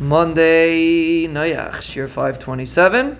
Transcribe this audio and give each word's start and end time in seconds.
Monday, 0.00 1.26
Nayach, 1.28 1.74
Shiur 1.74 2.08
527. 2.08 3.18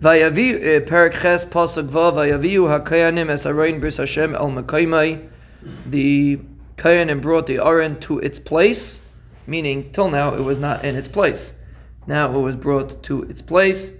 Vayavi, 0.00 0.54
uh, 0.56 0.80
Perek 0.84 1.12
Ches, 1.12 1.44
Pasuk 1.44 1.88
Vayaviu 1.88 2.84
HaKayanim 2.84 3.30
Es 3.30 3.46
Arayin 3.46 3.80
Bris 3.80 3.96
Hashem 3.98 4.34
El. 4.34 4.50
The 5.86 6.40
Kayanim 6.76 7.22
brought 7.22 7.46
the 7.46 7.60
Aron 7.60 8.00
to 8.00 8.18
its 8.18 8.38
place, 8.38 9.00
meaning 9.46 9.92
till 9.92 10.10
now 10.10 10.34
it 10.34 10.40
was 10.40 10.58
not 10.58 10.84
in 10.84 10.96
its 10.96 11.06
place. 11.06 11.52
Now 12.06 12.36
it 12.36 12.40
was 12.40 12.56
brought 12.56 13.02
to 13.04 13.22
its 13.22 13.40
place. 13.40 13.92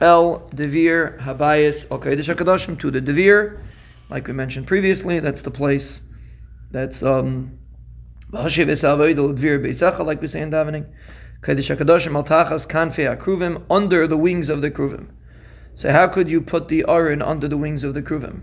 El 0.00 0.48
Devir 0.54 1.20
Habayis 1.20 1.90
Al 1.90 1.98
Kodesh 2.00 2.34
HaKadoshim 2.34 2.80
to 2.80 2.90
the 2.90 3.02
Devir. 3.02 3.60
Like 4.08 4.26
we 4.26 4.32
mentioned 4.32 4.66
previously, 4.66 5.20
that's 5.20 5.42
the 5.42 5.50
place 5.50 6.00
that's 6.70 7.02
um 7.02 7.58
like 8.34 10.20
we 10.20 10.26
say 10.26 10.40
in 10.40 10.50
davening, 10.50 10.86
Kodesh 11.40 11.76
Hakadoshim 11.76 12.14
al 12.14 12.24
kanfei 12.24 13.16
akruvim 13.16 13.62
under 13.70 14.06
the 14.06 14.16
wings 14.16 14.48
of 14.48 14.60
the 14.60 14.70
kruvim. 14.70 15.08
So 15.74 15.92
how 15.92 16.08
could 16.08 16.28
you 16.30 16.40
put 16.40 16.68
the 16.68 16.84
aron 16.88 17.22
under 17.22 17.48
the 17.48 17.56
wings 17.56 17.84
of 17.84 17.94
the 17.94 18.02
kruvim? 18.02 18.42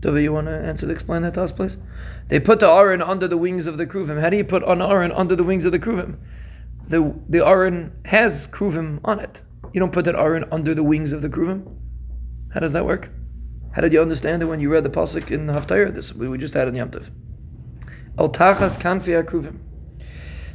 Dovi, 0.00 0.22
you 0.24 0.32
want 0.32 0.48
to 0.48 0.52
answer? 0.52 0.90
Explain 0.90 1.22
that 1.22 1.34
to 1.34 1.42
us, 1.42 1.52
please. 1.52 1.76
They 2.28 2.38
put 2.38 2.60
the 2.60 2.70
aron 2.70 3.00
under 3.00 3.26
the 3.26 3.36
wings 3.36 3.66
of 3.66 3.78
the 3.78 3.86
kruvim. 3.86 4.20
How 4.20 4.28
do 4.28 4.36
you 4.36 4.44
put 4.44 4.62
an 4.64 4.82
aron 4.82 5.12
under 5.12 5.34
the 5.34 5.44
wings 5.44 5.64
of 5.64 5.72
the 5.72 5.78
kruvim? 5.78 6.18
The 6.88 7.14
the 7.28 7.46
aron 7.46 7.92
has 8.04 8.46
kruvim 8.48 9.00
on 9.04 9.18
it. 9.20 9.42
You 9.72 9.80
don't 9.80 9.92
put 9.92 10.04
that 10.04 10.14
aron 10.14 10.44
under 10.52 10.74
the 10.74 10.82
wings 10.82 11.12
of 11.12 11.22
the 11.22 11.28
kruvim. 11.28 11.66
How 12.52 12.60
does 12.60 12.72
that 12.74 12.84
work? 12.84 13.10
How 13.72 13.82
did 13.82 13.92
you 13.92 14.00
understand 14.00 14.42
it 14.42 14.46
when 14.46 14.60
you 14.60 14.70
read 14.70 14.84
the 14.84 14.90
pasuk 14.90 15.30
in 15.30 15.46
Haftarah? 15.46 15.94
This 15.94 16.14
we 16.14 16.38
just 16.38 16.54
had 16.54 16.68
in 16.68 16.74
Yom 16.74 16.90
Tov. 16.90 17.10
Al 18.18 18.30
tachas 18.30 18.78
kanfi. 18.78 19.58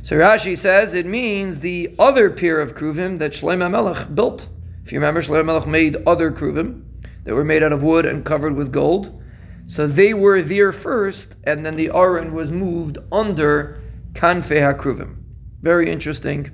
So 0.04 0.16
Rashi 0.16 0.58
says 0.58 0.96
it 0.96 1.06
means 1.06 1.60
the 1.60 1.94
other 2.00 2.32
pair 2.32 2.60
of 2.60 2.74
kruvim 2.74 3.20
that 3.20 3.34
Shlomo 3.34 3.70
Melech 3.70 4.14
built. 4.16 4.48
If 4.84 4.92
you 4.92 5.00
remember, 5.00 5.22
Shlomo 5.22 5.46
Melech 5.46 5.68
made 5.68 5.98
other 6.08 6.32
kruvim 6.32 6.84
that 7.24 7.36
were 7.36 7.44
made 7.44 7.62
out 7.62 7.72
of 7.72 7.84
wood 7.84 8.06
and 8.06 8.26
covered 8.26 8.56
with 8.56 8.72
gold. 8.72 9.22
So 9.68 9.86
they 9.86 10.14
were 10.14 10.42
there 10.42 10.72
first, 10.72 11.36
and 11.44 11.64
then 11.64 11.76
the 11.76 11.92
aron 11.92 12.34
was 12.34 12.50
moved 12.50 12.98
under 13.12 13.80
kanfe 14.14 14.60
hakruvim. 14.60 15.18
Very 15.62 15.92
interesting 15.92 16.52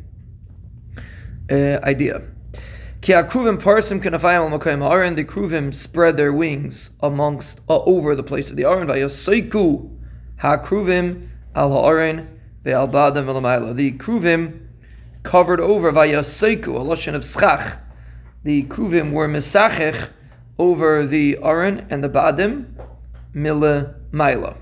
uh, 1.50 1.80
idea. 1.84 2.22
Ki 3.00 3.14
hakruvim 3.14 3.62
parsim 3.62 4.04
kanafayim 4.04 4.52
al 4.52 4.60
makayim 4.60 4.84
aron. 4.84 5.16
The 5.16 5.24
kruvim 5.24 5.74
spread 5.74 6.18
their 6.18 6.34
wings 6.34 6.92
amongst 7.00 7.62
uh, 7.70 7.80
over 7.84 8.14
the 8.14 8.24
place 8.24 8.50
of 8.50 8.58
the 8.58 8.66
aron. 8.66 8.88
Vayoseiku 8.88 9.97
Hakruvim 10.42 11.28
al 11.56 11.72
ha'arin 11.72 12.28
ve'al 12.64 12.92
badam 12.92 13.26
v'lamayla. 13.26 13.76
The 13.76 13.94
kruvim 13.94 14.68
covered 15.24 15.60
over 15.60 15.92
vayaseiku, 15.92 16.68
a 16.68 16.80
lashon 16.80 17.16
of 17.16 17.24
schach. 17.24 17.80
The 18.44 18.64
kruvim 18.64 19.12
were 19.12 19.28
misachech 19.28 20.10
over 20.60 21.06
the 21.06 21.38
aron 21.42 21.86
and 21.90 22.04
the 22.04 22.10
badim 22.10 22.66
mila 23.34 23.96
maila. 24.12 24.56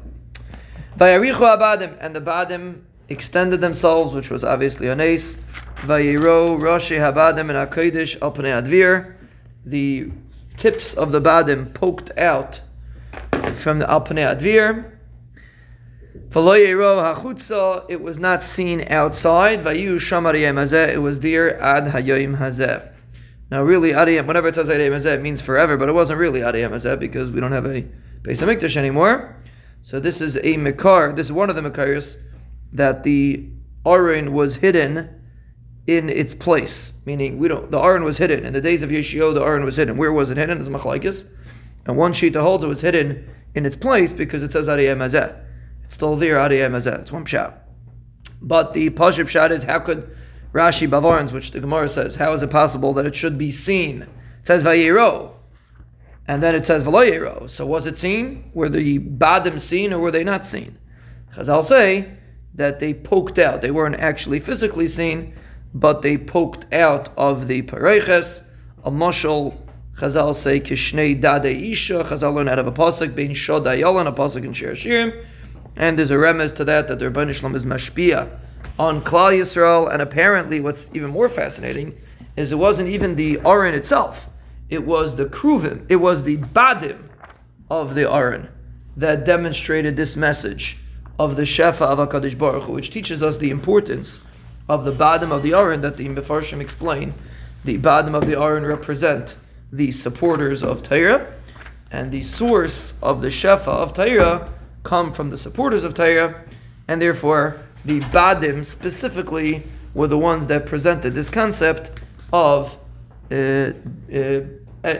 Vayarichu 0.97 1.57
abadim 1.57 1.97
and 1.99 2.15
the 2.15 2.21
badim 2.21 2.81
extended 3.09 3.61
themselves, 3.61 4.13
which 4.13 4.29
was 4.29 4.43
obviously 4.43 4.87
a 4.87 4.95
nace. 4.95 5.37
Vayiro 5.75 6.57
roshi 6.57 6.97
habadim 6.97 7.49
and 7.49 7.71
hakodesh 7.71 8.21
al 8.21 8.31
advir. 8.31 9.15
The 9.65 10.09
tips 10.57 10.93
of 10.93 11.11
the 11.11 11.21
badim 11.21 11.73
poked 11.73 12.17
out 12.17 12.61
from 13.55 13.79
the 13.79 13.85
alpanei 13.85 14.35
advir. 14.35 14.94
It 16.38 18.02
was 18.02 18.19
not 18.19 18.44
seen 18.44 18.86
outside. 18.89 19.66
It 19.66 21.02
was 21.02 21.19
there 21.22 21.61
ad 21.61 21.83
hayoim 21.86 22.38
hazeh. 22.38 22.91
Now, 23.50 23.64
really, 23.64 23.91
adiyam, 23.91 24.25
whenever 24.28 24.50
it 24.50 24.56
says 24.56 24.67
adiyam 24.67 24.95
hazeh, 24.95 25.13
it 25.13 25.22
means 25.22 25.39
forever, 25.39 25.78
but 25.78 25.88
it 25.88 25.94
wasn't 25.94 26.19
really 26.19 26.41
adiyam 26.41 26.72
hazeh 26.72 27.00
because 27.00 27.31
we 27.31 27.40
don't 27.40 27.53
have 27.53 27.66
a 27.66 27.84
Beis 28.22 28.41
Hamikdash 28.44 28.75
anymore. 28.75 29.34
So 29.81 30.01
this 30.01 30.19
is 30.19 30.35
a 30.35 30.57
Mekar, 30.57 31.16
this 31.16 31.28
is 31.28 31.31
one 31.31 31.50
of 31.50 31.56
the 31.56 31.62
Mekars 31.62 32.18
that 32.74 33.06
the 33.06 33.47
Aron 33.85 34.34
was 34.34 34.56
hidden 34.56 35.07
in 35.88 36.09
its 36.09 36.34
place. 36.34 36.91
Meaning, 37.06 37.38
we 37.38 37.47
don't, 37.47 37.72
the 37.72 37.79
Aron 37.79 38.03
was 38.03 38.18
hidden. 38.18 38.44
In 38.44 38.51
the 38.51 38.59
days 38.59 38.84
of 38.84 38.90
Yeshio, 38.90 39.34
the 39.34 39.41
Aron 39.41 39.63
was 39.63 39.78
hidden. 39.78 39.95
Where 39.95 40.12
was 40.12 40.31
it 40.31 40.38
hidden? 40.38 40.59
It's 40.59 40.68
Machlaikis. 40.68 41.24
And 41.85 41.95
one 41.95 42.12
sheet 42.12 42.35
holds 42.35 42.66
it 42.66 42.68
was 42.68 42.81
hidden 42.81 43.29
in 43.53 43.66
its 43.66 43.78
place 43.78 44.12
because 44.12 44.44
it 44.44 44.51
says 44.51 44.68
adiyam 44.68 44.97
hazeh. 44.97 45.44
It's 45.85 45.94
still 45.94 46.16
there, 46.16 46.35
Adiyah 46.35 46.69
Mazeh. 46.69 47.00
It's 47.00 47.12
one 47.12 47.25
pshat. 47.25 47.53
But 48.41 48.73
the 48.73 48.90
Pashib 48.90 49.25
pshat 49.25 49.51
is 49.51 49.63
how 49.63 49.79
could 49.79 50.16
Rashi 50.53 50.88
Bavarans, 50.88 51.31
which 51.31 51.51
the 51.51 51.59
Gemara 51.59 51.90
says, 51.90 52.16
how 52.16 52.34
is 52.34 52.41
it 52.41 52.50
possible 52.50 52.94
that 52.94 53.06
it 53.06 53.16
should 53.16 53.38
be 53.38 53.51
seen? 53.51 54.03
It 54.03 54.09
says 54.44 54.63
Vayero. 54.63 55.31
And 56.28 56.41
then 56.41 56.56
it 56.56 56.66
says 56.66 56.84
Valoyero. 56.84 57.50
So 57.50 57.66
was 57.66 57.85
it 57.85 57.97
seen? 57.97 58.51
Were 58.53 58.69
the 58.69 59.00
Badim 59.00 59.59
seen 59.59 59.94
or 59.94 60.00
were 60.00 60.12
they 60.12 60.24
not 60.24 60.45
seen? 60.45 60.79
Chazal 61.35 61.63
say 61.63 62.09
that 62.56 62.79
they 62.79 62.94
poked 62.94 63.38
out. 63.38 63.62
They 63.62 63.72
weren't 63.72 64.00
actually 64.00 64.40
physically 64.40 64.88
seen, 64.88 65.35
but 65.74 66.01
they 66.01 66.18
poked 66.18 66.74
out 66.74 67.09
of 67.18 67.47
the 67.47 67.62
Pareches. 67.63 68.41
A 68.84 68.91
mushal, 68.91 69.57
Chazal 69.97 70.34
say, 70.34 70.59
Kishnei 70.62 71.19
Dade 71.19 71.72
Isha. 71.72 72.06
Chazal 72.06 72.34
learn 72.34 72.47
out 72.47 72.59
of 72.59 72.68
a 72.68 72.72
pasuk, 72.72 73.13
being 73.13 73.31
Shodayalan, 73.31 74.07
a 74.07 74.12
pasuk 74.12 74.45
in 74.45 74.53
Shir 74.53 74.74
and 75.75 76.00
there's 76.00 76.12
a 76.12 76.16
remez 76.16 76.53
to 76.56 76.63
that 76.66 76.88
that 76.88 77.00
the 77.00 77.09
Rebbeinu 77.09 77.34
Shalom 77.34 77.56
is 77.56 77.66
mashpia 77.66 78.30
on 78.80 79.02
Klal 79.02 79.38
Yisrael. 79.38 79.91
And 79.91 80.02
apparently, 80.02 80.59
what's 80.59 80.90
even 80.94 81.12
more 81.12 81.30
fascinating 81.30 81.97
is 82.36 82.52
it 82.52 82.56
wasn't 82.56 82.90
even 82.90 83.16
the 83.16 83.40
Aron 83.46 83.75
itself; 83.75 84.30
it 84.69 84.86
was 84.86 85.16
the 85.16 85.25
Kruvim, 85.25 85.86
it 85.90 85.97
was 85.97 86.24
the 86.24 86.38
Badim 86.38 87.09
of 87.69 87.96
the 87.96 88.09
Aron 88.12 88.50
that 88.97 89.25
demonstrated 89.25 89.97
this 89.97 90.16
message 90.16 90.78
of 91.19 91.36
the 91.36 91.44
Shefa 91.44 91.81
of 91.81 92.00
Hakadosh 92.00 92.38
Baruch 92.38 92.63
Hu, 92.63 92.74
which 92.74 92.92
teaches 92.92 93.22
us 93.22 93.38
the 93.38 93.50
importance 93.50 94.22
of 94.68 94.86
the 94.86 94.92
Badim 94.92 95.31
of 95.31 95.44
the 95.44 95.53
Aron 95.53 95.81
that 95.81 95.97
the 95.97 96.07
Mefarshim 96.07 96.62
explain. 96.62 97.13
The 97.63 97.78
Badim 97.78 98.16
of 98.16 98.25
the 98.25 98.40
Aron 98.40 98.66
represent 98.66 99.36
the 99.72 99.92
supporters 99.92 100.63
of 100.63 100.84
Torah, 100.84 101.34
and 101.92 102.12
the 102.12 102.22
source 102.22 102.94
of 103.02 103.22
the 103.22 103.28
Shefa 103.28 103.68
of 103.68 103.94
Torah 103.94 104.53
come 104.85 105.12
from 105.12 105.29
the 105.29 105.38
supporters 105.38 105.84
of 105.84 105.94
Torah, 105.94 106.44
and 106.88 107.01
therefore 107.01 107.59
the 107.84 108.00
Badim 108.00 108.63
specifically 108.63 109.63
were 109.94 110.07
the 110.07 110.18
ones 110.18 110.47
that 110.47 110.66
presented 110.66 111.13
this 111.13 111.29
concept 111.29 112.00
of 112.31 112.78
uh, 113.31 113.35
uh, 113.35 113.72
uh, 114.84 114.94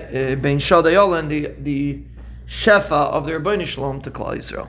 Shadayol 0.60 1.20
and 1.20 1.32
the, 1.32 1.52
the 1.60 2.02
Shefa 2.48 2.92
of 2.92 3.26
the 3.26 3.32
Rabbeinu 3.34 3.66
Shalom 3.66 4.02
to 4.02 4.12
Klal 4.12 4.38
Yisrael. 4.38 4.68